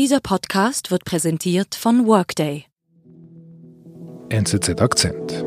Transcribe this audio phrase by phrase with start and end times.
[0.00, 2.64] Dieser Podcast wird präsentiert von Workday.
[4.30, 5.44] NZZ Akzent.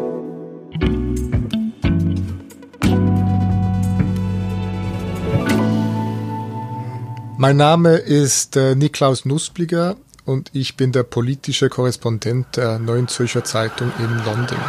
[7.39, 13.43] Mein Name ist äh, Niklaus Nuspliger und ich bin der politische Korrespondent der Neuen Zürcher
[13.43, 14.59] Zeitung in London.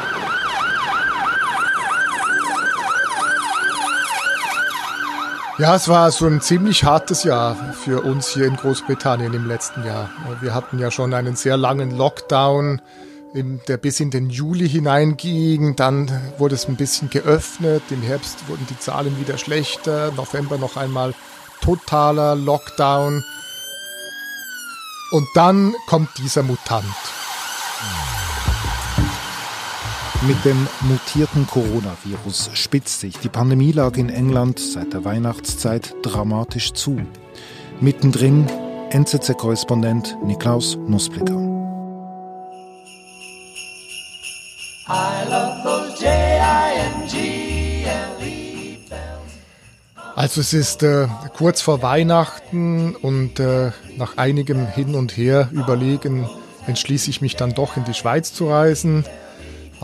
[5.57, 9.85] Ja, es war so ein ziemlich hartes Jahr für uns hier in Großbritannien im letzten
[9.85, 10.11] Jahr.
[10.41, 12.83] Wir hatten ja schon einen sehr langen Lockdown,
[13.35, 15.77] der bis in den Juli hineinging.
[15.77, 17.85] Dann wurde es ein bisschen geöffnet.
[17.91, 20.11] Im Herbst wurden die Zahlen wieder schlechter.
[20.17, 21.15] November noch einmal
[21.61, 23.23] totaler Lockdown.
[25.13, 26.85] Und dann kommt dieser Mutant.
[30.27, 36.99] Mit dem mutierten Coronavirus spitzt sich die Pandemielage in England seit der Weihnachtszeit dramatisch zu.
[37.79, 38.47] Mittendrin
[38.89, 41.37] NZZ-Korrespondent Niklaus Nussblicker.
[50.17, 56.27] Also es ist äh, kurz vor Weihnachten und äh, nach einigem Hin und Her überlegen
[56.67, 59.05] entschließe ich mich dann doch in die Schweiz zu reisen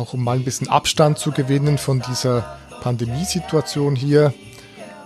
[0.01, 4.33] auch um mal ein bisschen Abstand zu gewinnen von dieser Pandemiesituation hier.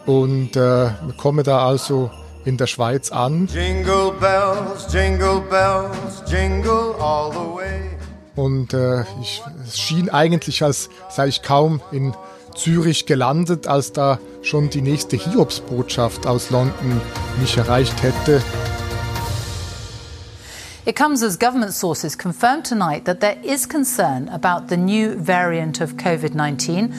[0.07, 2.11] Und äh, komme da also
[2.45, 3.49] in der Schweiz an.
[3.53, 7.91] Jingle bells, jingle bells, jingle all the way.
[8.37, 12.15] Und äh, ich, es schien eigentlich, als sei ich kaum in
[12.55, 17.01] Zürich gelandet, als da schon die nächste Hiobsbotschaft aus London
[17.41, 18.43] mich erreicht hätte.
[20.87, 25.81] It comes as government sources confirm tonight that there is concern about the new variant
[25.81, 26.93] of COVID-19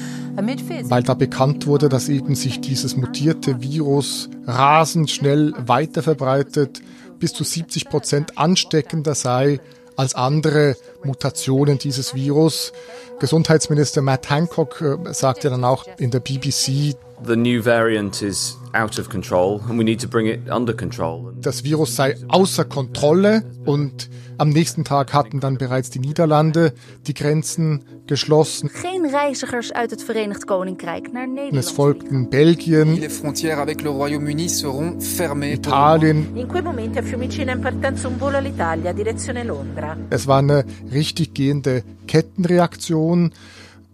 [0.89, 6.81] weil da bekannt wurde, dass eben sich dieses mutierte Virus rasend schnell weiter verbreitet,
[7.19, 9.59] bis zu 70 Prozent ansteckender sei
[9.95, 12.73] als andere Mutationen dieses Virus.
[13.19, 19.00] Gesundheitsminister Matt Hancock äh, sagte dann auch in der BBC, The new variant is out
[19.00, 21.34] of control and we need to bring it under control.
[21.42, 26.74] Das Virus sei außer Kontrolle und am nächsten Tag hatten dann bereits die Niederlande
[27.08, 28.70] die Grenzen geschlossen.
[28.70, 31.66] Geen reizigers uit het Verenigd Koninkrijk naar Nederland.
[31.66, 35.53] Es folgten Belgien, Les frontières avec le Royaume-Uni seront fermées.
[35.53, 36.36] Italien.
[36.36, 39.96] In quei momenti a Fiumicino in partenza un volo all'Italia, direzione Londra.
[40.09, 43.32] Es war eine richtig gehende Kettenreaktion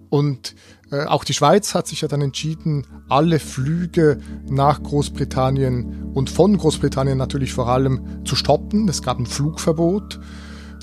[0.09, 0.55] und
[0.91, 4.19] äh, auch die Schweiz hat sich ja dann entschieden, alle Flüge
[4.49, 8.87] nach Großbritannien und von Großbritannien natürlich vor allem zu stoppen.
[8.89, 10.19] Es gab ein Flugverbot.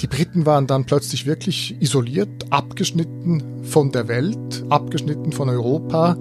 [0.00, 6.12] Die Briten waren dann plötzlich wirklich isoliert, abgeschnitten von der Welt, abgeschnitten von Europa.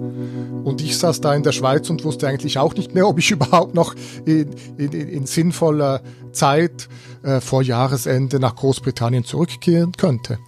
[0.64, 3.30] Und ich saß da in der Schweiz und wusste eigentlich auch nicht mehr, ob ich
[3.30, 3.94] überhaupt noch
[4.26, 6.88] in, in, in sinnvoller Zeit
[7.22, 10.38] äh, vor Jahresende nach Großbritannien zurückkehren könnte.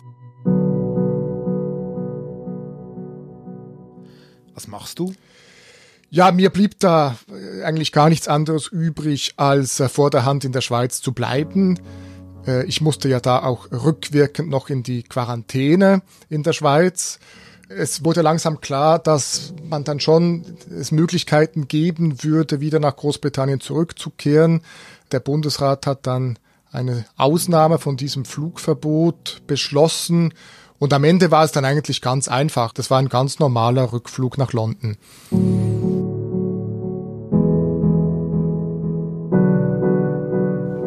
[4.60, 5.14] Was machst du?
[6.10, 10.44] Ja, mir blieb da äh, eigentlich gar nichts anderes übrig, als äh, vor der Hand
[10.44, 11.80] in der Schweiz zu bleiben.
[12.46, 17.20] Äh, ich musste ja da auch rückwirkend noch in die Quarantäne in der Schweiz.
[17.70, 20.44] Es wurde langsam klar, dass man dann schon
[20.78, 24.60] es Möglichkeiten geben würde, wieder nach Großbritannien zurückzukehren.
[25.10, 26.38] Der Bundesrat hat dann
[26.70, 30.34] eine Ausnahme von diesem Flugverbot beschlossen
[30.80, 32.72] und am Ende war es dann eigentlich ganz einfach.
[32.72, 34.96] Das war ein ganz normaler Rückflug nach London.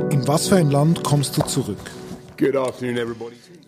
[0.09, 1.77] In was für ein Land kommst du zurück?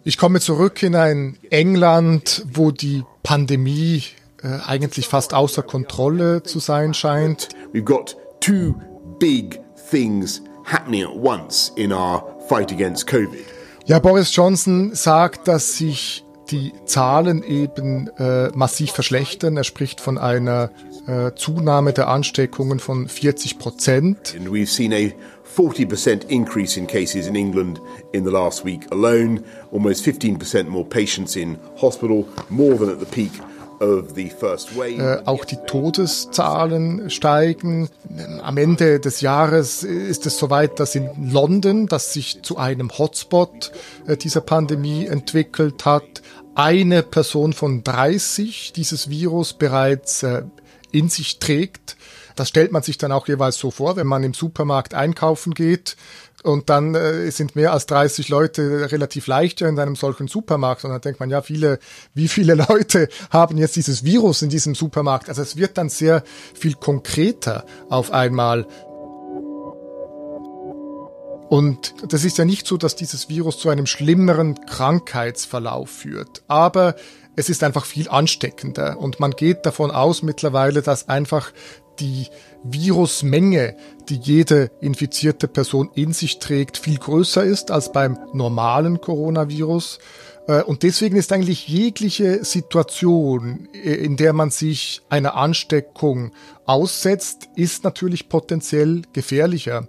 [0.04, 4.04] Ich komme zurück in ein England, wo die Pandemie
[4.42, 7.50] äh, eigentlich fast außer Kontrolle zu sein scheint.
[7.72, 8.74] We've got two
[9.20, 9.60] big
[9.92, 13.55] things happening at once in our fight against COVID.
[13.88, 19.58] Ja, Boris Johnson sagt, dass sich die Zahlen eben äh, massiv verschlechtern.
[19.58, 20.72] Er spricht von einer
[21.06, 24.36] äh, Zunahme der Ansteckungen von 40 Prozent.
[24.36, 25.12] And we've seen a
[25.56, 27.80] 40% increase in cases in England
[28.12, 33.06] in the last week alone, almost 15% more patients in hospital, more than at the
[33.06, 33.34] peak
[33.86, 37.90] äh, auch die Todeszahlen steigen.
[38.42, 43.72] Am Ende des Jahres ist es soweit, dass in London, das sich zu einem Hotspot
[44.08, 46.22] äh, dieser Pandemie entwickelt hat,
[46.56, 50.44] eine Person von 30 dieses Virus bereits äh,
[50.92, 51.98] in sich trägt.
[52.36, 55.96] Das stellt man sich dann auch jeweils so vor, wenn man im Supermarkt einkaufen geht
[56.46, 60.86] und dann äh, sind mehr als 30 Leute relativ leicht in einem solchen Supermarkt.
[60.86, 61.80] Und dann denkt man, ja, viele,
[62.14, 65.28] wie viele Leute haben jetzt dieses Virus in diesem Supermarkt?
[65.28, 68.68] Also es wird dann sehr viel konkreter auf einmal.
[71.50, 76.44] Und das ist ja nicht so, dass dieses Virus zu einem schlimmeren Krankheitsverlauf führt.
[76.48, 76.96] Aber
[77.36, 81.52] es ist einfach viel ansteckender und man geht davon aus mittlerweile, dass einfach
[82.00, 82.28] die
[82.64, 83.76] Virusmenge,
[84.10, 90.00] die jede infizierte Person in sich trägt, viel größer ist als beim normalen Coronavirus.
[90.48, 96.32] Äh, und deswegen ist eigentlich jegliche Situation, äh, in der man sich einer Ansteckung
[96.66, 99.88] aussetzt, ist natürlich potenziell gefährlicher.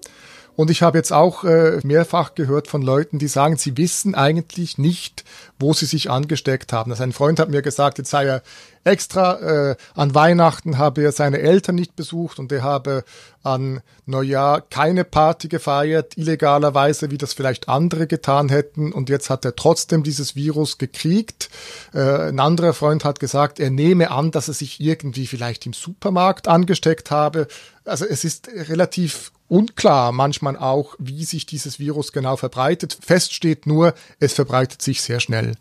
[0.56, 4.78] Und ich habe jetzt auch äh, mehrfach gehört von Leuten, die sagen, sie wissen eigentlich
[4.78, 5.24] nicht,
[5.58, 6.90] wo sie sich angesteckt haben.
[6.90, 8.42] Also ein Freund hat mir gesagt, jetzt sei er
[8.86, 13.04] extra äh, an Weihnachten habe er seine Eltern nicht besucht und er habe
[13.42, 18.92] an Neujahr keine Party gefeiert, illegalerweise, wie das vielleicht andere getan hätten.
[18.92, 21.50] Und jetzt hat er trotzdem dieses Virus gekriegt.
[21.94, 25.72] Äh, ein anderer Freund hat gesagt, er nehme an, dass er sich irgendwie vielleicht im
[25.72, 27.48] Supermarkt angesteckt habe.
[27.84, 32.98] Also es ist relativ unklar manchmal auch, wie sich dieses Virus genau verbreitet.
[33.00, 35.56] Fest steht nur, es verbreitet sich sehr schnell.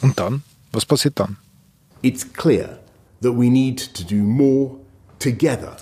[0.00, 0.42] Und dann?
[0.72, 1.36] Was passiert dann?
[2.02, 2.78] It's clear
[3.22, 4.76] that we need to do more
[5.18, 5.76] together.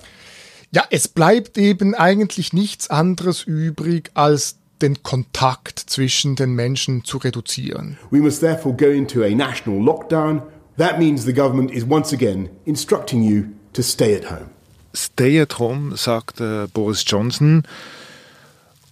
[0.73, 7.17] Ja, es bleibt eben eigentlich nichts anderes übrig, als den Kontakt zwischen den Menschen zu
[7.17, 7.97] reduzieren.
[8.09, 10.41] We must therefore go into a national lockdown.
[10.77, 14.49] That means the government is once again instructing you to stay at home.
[14.95, 17.63] Stay at home, sagt äh, Boris Johnson.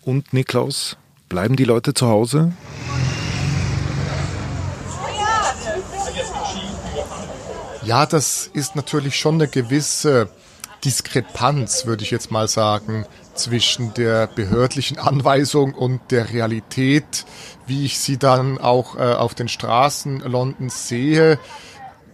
[0.04, 0.98] Und Niklaus,
[1.28, 2.52] bleiben die Leute zu Hause?
[7.90, 10.30] Ja, das ist natürlich schon eine gewisse
[10.86, 17.26] Diskrepanz, würde ich jetzt mal sagen, zwischen der behördlichen Anweisung und der Realität,
[17.66, 21.40] wie ich sie dann auch äh, auf den Straßen Londons sehe.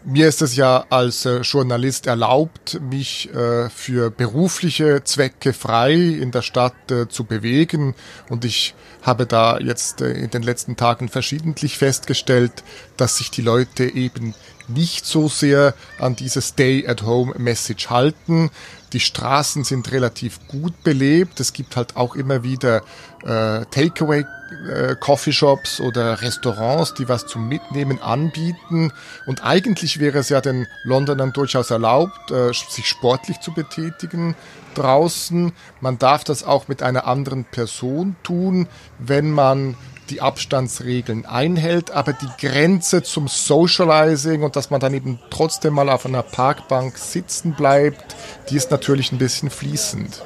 [0.05, 6.31] Mir ist es ja als äh, Journalist erlaubt, mich äh, für berufliche Zwecke frei in
[6.31, 7.95] der Stadt äh, zu bewegen.
[8.29, 12.63] Und ich habe da jetzt in den letzten Tagen verschiedentlich festgestellt,
[12.95, 14.35] dass sich die Leute eben
[14.69, 18.51] nicht so sehr an diese Stay-at-Home-Message halten.
[18.93, 21.39] Die Straßen sind relativ gut belebt.
[21.39, 22.81] Es gibt halt auch immer wieder
[23.23, 24.25] äh, Takeaway
[24.69, 28.91] äh, Coffeeshops oder Restaurants, die was zum Mitnehmen anbieten.
[29.25, 34.35] Und eigentlich wäre es ja den Londonern durchaus erlaubt, äh, sich sportlich zu betätigen
[34.75, 35.51] draußen.
[35.81, 38.67] Man darf das auch mit einer anderen Person tun,
[38.99, 39.75] wenn man
[40.09, 45.89] die Abstandsregeln einhält, aber die Grenze zum Socializing und dass man dann eben trotzdem mal
[45.89, 48.15] auf einer Parkbank sitzen bleibt,
[48.49, 50.21] die ist natürlich ein bisschen fließend.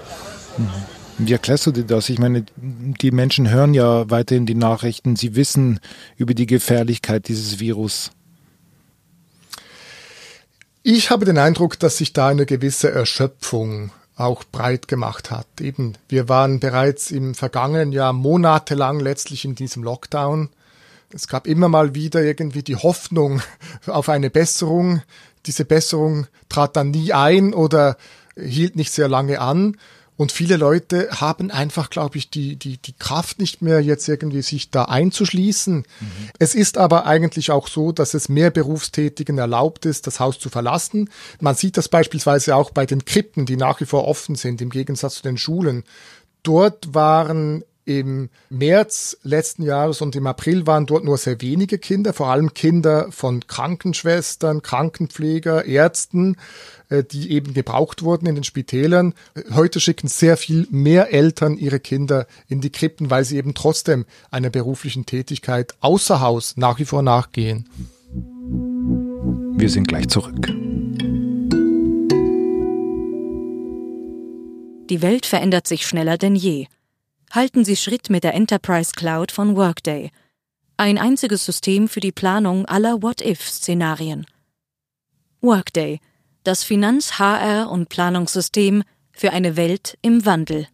[1.18, 2.10] Wie erklärst du dir das?
[2.10, 5.80] Ich meine, die Menschen hören ja weiterhin die Nachrichten, sie wissen
[6.16, 8.12] über die Gefährlichkeit dieses Virus.
[10.82, 15.48] Ich habe den Eindruck, dass sich da eine gewisse Erschöpfung auch breit gemacht hat.
[15.62, 20.50] Eben, wir waren bereits im vergangenen Jahr monatelang letztlich in diesem Lockdown.
[21.14, 23.42] Es gab immer mal wieder irgendwie die Hoffnung
[23.88, 25.02] auf eine Besserung.
[25.46, 27.96] Diese Besserung trat dann nie ein oder
[28.38, 29.78] hielt nicht sehr lange an.
[30.20, 34.42] Und viele Leute haben einfach, glaube ich, die, die, die Kraft nicht mehr, jetzt irgendwie
[34.42, 35.76] sich da einzuschließen.
[35.78, 35.86] Mhm.
[36.40, 40.50] Es ist aber eigentlich auch so, dass es mehr Berufstätigen erlaubt ist, das Haus zu
[40.50, 41.10] verlassen.
[41.40, 44.72] Man sieht das beispielsweise auch bei den Krippen, die nach wie vor offen sind, im
[44.72, 45.86] Gegensatz zu den Schulen.
[46.44, 52.14] Dort waren im März letzten Jahres und im April waren dort nur sehr wenige Kinder,
[52.14, 56.38] vor allem Kinder von Krankenschwestern, Krankenpfleger, Ärzten,
[56.90, 59.14] äh, die eben gebraucht wurden in den Spitälern.
[59.54, 64.06] Heute schicken sehr viel mehr Eltern ihre Kinder in die Krippen, weil sie eben trotzdem
[64.30, 67.68] einer beruflichen Tätigkeit außer Haus nach wie vor nachgehen.
[69.58, 70.48] Wir sind gleich zurück.
[74.90, 76.68] Die Welt verändert sich schneller denn je
[77.32, 80.12] halten Sie Schritt mit der Enterprise Cloud von Workday.
[80.78, 84.26] Ein einziges System für die Planung aller What-If-Szenarien.
[85.42, 86.00] Workday,
[86.44, 90.68] das Finanz-, HR- und Planungssystem für eine Welt im Wandel.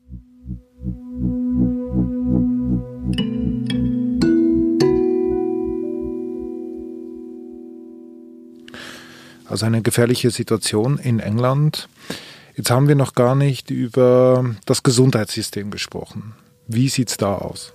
[9.48, 11.88] Also eine gefährliche Situation in England.
[12.56, 16.34] Jetzt haben wir noch gar nicht über das Gesundheitssystem gesprochen.
[16.68, 17.74] Wie sieht es da aus?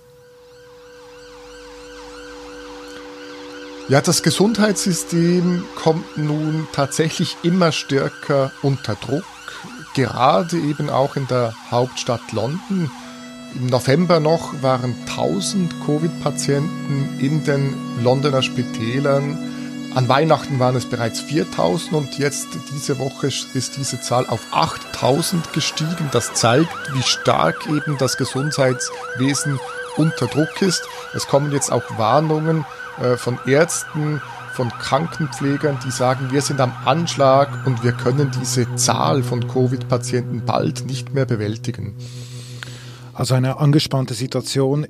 [3.89, 9.25] Ja, das Gesundheitssystem kommt nun tatsächlich immer stärker unter Druck,
[9.95, 12.91] gerade eben auch in der Hauptstadt London.
[13.57, 19.50] Im November noch waren 1000 Covid-Patienten in den Londoner Spitälern.
[19.93, 25.53] An Weihnachten waren es bereits 4000 und jetzt diese Woche ist diese Zahl auf 8000
[25.53, 26.09] gestiegen.
[26.13, 29.59] Das zeigt, wie stark eben das Gesundheitswesen
[29.97, 30.85] unter Druck ist.
[31.13, 32.65] Es kommen jetzt auch Warnungen
[33.03, 38.73] äh, von Ärzten, von Krankenpflegern, die sagen, wir sind am Anschlag und wir können diese
[38.77, 41.97] Zahl von Covid-Patienten bald nicht mehr bewältigen.
[43.13, 44.87] Also eine angespannte Situation.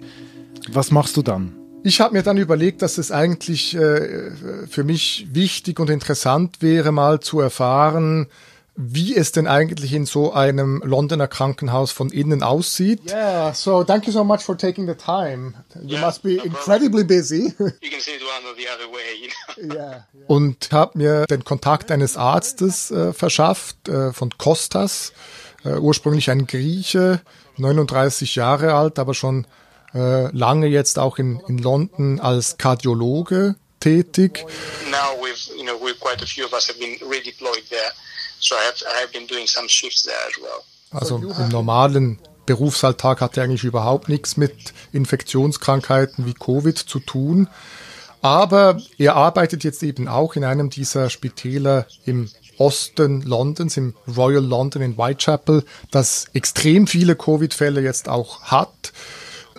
[0.71, 1.60] Was machst du dann?
[1.83, 4.31] Ich habe mir dann überlegt, dass es eigentlich äh,
[4.69, 8.29] für mich wichtig und interessant wäre, mal zu erfahren,
[8.77, 13.11] wie es denn eigentlich in so einem Londoner Krankenhaus von innen aussieht.
[13.11, 15.55] Yeah, so thank you so much for taking the time.
[15.83, 17.55] You yeah, must be no incredibly busy.
[17.59, 19.17] You can see it one or the other way.
[19.21, 19.75] You know?
[19.75, 20.25] yeah, yeah.
[20.27, 25.13] Und habe mir den Kontakt eines Arztes äh, verschafft, äh, von Kostas,
[25.65, 27.21] äh, ursprünglich ein Grieche,
[27.59, 29.47] 39 Jahre alt, aber schon
[29.95, 34.45] äh, lange jetzt auch in, in London als Kardiologe tätig.
[34.91, 37.93] Now we've, you know, we've quite a few of us have been redeployed there.
[38.39, 40.63] So I have, I have been doing some shifts there as well.
[40.93, 47.49] Also im normalen Berufsalltag hat er eigentlich überhaupt nichts mit Infektionskrankheiten wie Covid zu tun.
[48.23, 52.29] Aber er arbeitet jetzt eben auch in einem dieser Spitäler im
[52.59, 58.93] Osten Londons, im Royal London in Whitechapel, das extrem viele Covid-Fälle jetzt auch hat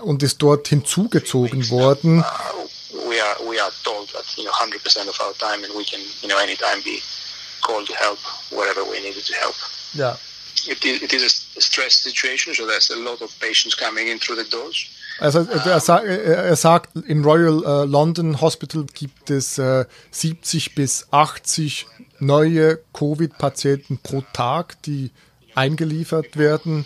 [0.02, 2.24] und ist dort hinzugezogen worden.
[2.92, 6.00] We are, we are told that, you know, 100% of our time and we can,
[6.22, 7.02] you know, anytime be
[7.62, 9.56] called to help wherever we needed to help.
[9.94, 10.18] Yeah.
[10.68, 11.24] It is, it is
[11.58, 14.88] a stress situation, so there's a lot of patients coming in through the doors.
[15.20, 21.08] Also er, sagt, er sagt, im Royal äh, London Hospital gibt es äh, 70 bis
[21.12, 21.86] 80
[22.20, 25.12] neue Covid-Patienten pro Tag, die
[25.56, 26.86] eingeliefert werden.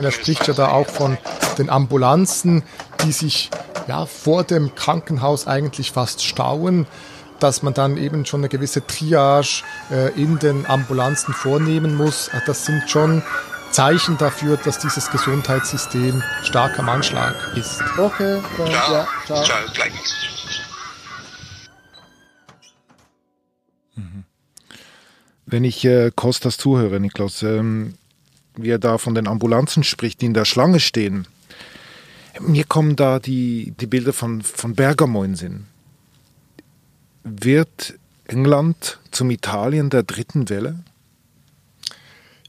[0.00, 1.18] Er spricht ja da auch von
[1.58, 2.62] den Ambulanzen,
[3.04, 3.50] die sich
[3.86, 6.86] ja vor dem Krankenhaus eigentlich fast stauen
[7.40, 12.30] dass man dann eben schon eine gewisse Triage äh, in den Ambulanzen vornehmen muss.
[12.46, 13.22] Das sind schon
[13.70, 17.80] Zeichen dafür, dass dieses Gesundheitssystem stark am Anschlag ist.
[17.96, 18.92] Okay, dann, ciao.
[18.92, 19.44] ja, ciao.
[19.44, 19.58] ciao.
[23.94, 24.24] Mhm.
[25.46, 27.94] Wenn ich äh, Kostas zuhöre, Niklas, ähm,
[28.56, 31.26] wie er da von den Ambulanzen spricht, die in der Schlange stehen,
[32.40, 35.66] mir kommen da die, die Bilder von, von Bergamo in Sinn.
[37.24, 37.94] Wird
[38.26, 40.78] England zum Italien der dritten Welle?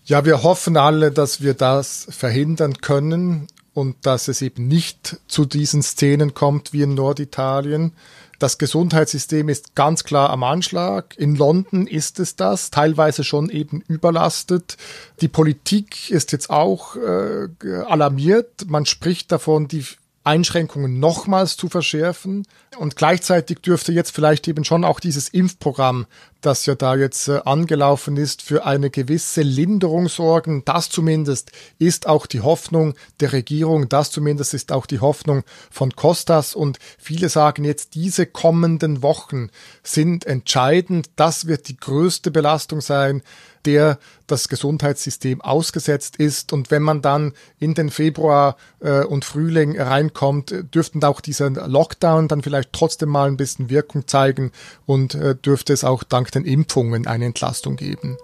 [0.10, 5.46] Ja, wir hoffen alle, dass wir das verhindern können und dass es eben nicht zu
[5.46, 7.94] diesen Szenen kommt wie in Norditalien.
[8.40, 11.16] Das Gesundheitssystem ist ganz klar am Anschlag.
[11.16, 14.78] In London ist es das, teilweise schon eben überlastet.
[15.22, 17.48] Die Politik ist jetzt auch äh,
[17.88, 18.66] alarmiert.
[18.66, 19.86] Man spricht davon, die
[20.24, 22.48] Einschränkungen nochmals zu verschärfen.
[22.80, 26.08] Und gleichzeitig dürfte jetzt vielleicht eben schon auch dieses Impfprogramm,
[26.42, 30.64] das ja da jetzt äh, angelaufen ist, für eine gewisse Linderung sorgen.
[30.66, 33.90] Das zumindest ist auch die Hoffnung der Regierung.
[33.90, 36.56] Das zumindest ist auch die Hoffnung von Costas.
[36.56, 39.50] Und viele sagen jetzt, diese kommenden Wochen
[39.84, 41.10] sind entscheidend.
[41.16, 43.22] Das wird die größte Belastung sein
[43.66, 46.54] der das Gesundheitssystem ausgesetzt ist.
[46.54, 52.28] Und wenn man dann in den Februar äh, und Frühling reinkommt, dürften auch dieser Lockdown
[52.28, 54.52] dann vielleicht trotzdem mal ein bisschen Wirkung zeigen
[54.86, 58.18] und äh, dürfte es auch dank den Impfungen eine Entlastung geben.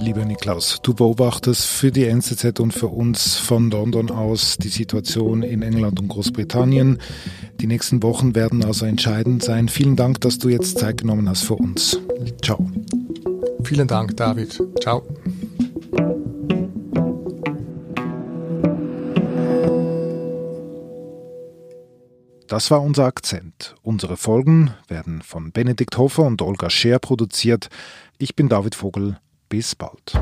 [0.00, 5.42] Lieber Niklaus, du beobachtest für die NZZ und für uns von London aus die Situation
[5.42, 6.98] in England und Großbritannien.
[7.60, 9.68] Die nächsten Wochen werden also entscheidend sein.
[9.68, 12.00] Vielen Dank, dass du jetzt Zeit genommen hast für uns.
[12.42, 12.70] Ciao.
[13.64, 14.62] Vielen Dank, David.
[14.80, 15.02] Ciao.
[22.48, 23.74] Das war unser Akzent.
[23.82, 27.68] Unsere Folgen werden von Benedikt Hofer und Olga Scher produziert.
[28.16, 29.18] Ich bin David Vogel.
[29.50, 30.14] Bis bald.